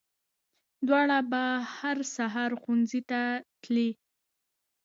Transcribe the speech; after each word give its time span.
دواړه 0.87 1.17
به 1.31 1.43
هر 1.77 1.97
سهار 2.15 2.51
ښوونځي 2.61 3.01
ته 3.09 3.21
تلې 3.63 3.89